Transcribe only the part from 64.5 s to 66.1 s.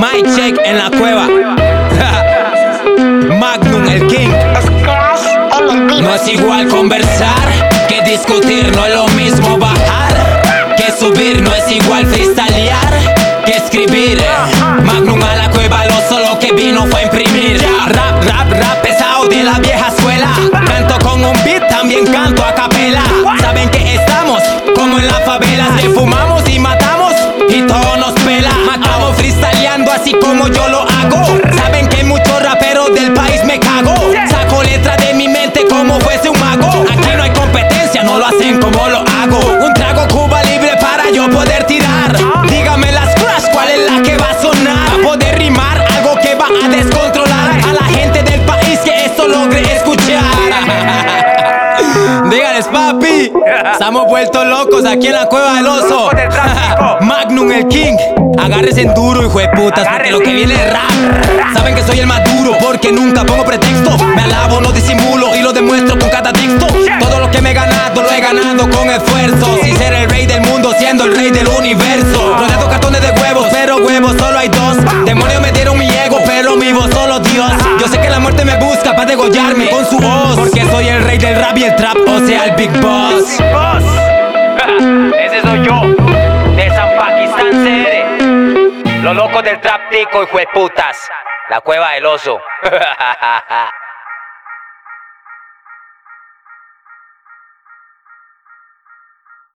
no disimulo y lo demuestro con